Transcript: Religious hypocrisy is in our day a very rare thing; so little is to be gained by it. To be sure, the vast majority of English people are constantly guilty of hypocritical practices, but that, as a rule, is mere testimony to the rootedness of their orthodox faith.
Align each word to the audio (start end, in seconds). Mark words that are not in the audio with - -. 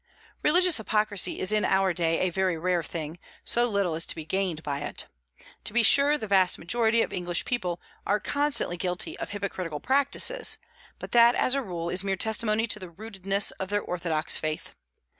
Religious 0.41 0.77
hypocrisy 0.77 1.39
is 1.39 1.51
in 1.51 1.63
our 1.63 1.93
day 1.93 2.21
a 2.21 2.31
very 2.31 2.57
rare 2.57 2.81
thing; 2.81 3.19
so 3.43 3.67
little 3.67 3.93
is 3.93 4.03
to 4.03 4.15
be 4.15 4.25
gained 4.25 4.63
by 4.63 4.79
it. 4.79 5.05
To 5.65 5.73
be 5.73 5.83
sure, 5.83 6.17
the 6.17 6.25
vast 6.25 6.57
majority 6.57 7.03
of 7.03 7.13
English 7.13 7.45
people 7.45 7.79
are 8.07 8.19
constantly 8.19 8.77
guilty 8.77 9.15
of 9.19 9.29
hypocritical 9.29 9.79
practices, 9.79 10.57
but 10.97 11.11
that, 11.11 11.35
as 11.35 11.53
a 11.53 11.61
rule, 11.61 11.91
is 11.91 12.03
mere 12.03 12.17
testimony 12.17 12.65
to 12.65 12.79
the 12.79 12.89
rootedness 12.89 13.51
of 13.59 13.69
their 13.69 13.83
orthodox 13.83 14.35
faith. 14.35 14.73